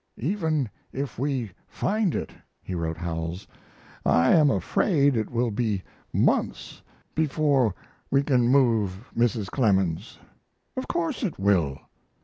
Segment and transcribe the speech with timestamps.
[0.17, 2.31] "Even if we find it,"
[2.63, 3.45] he wrote Howells,
[4.03, 6.81] "I am afraid it will be months
[7.13, 7.75] before
[8.09, 9.51] we can move Mrs.
[9.51, 10.17] Clemens.
[10.75, 11.77] Of course it will.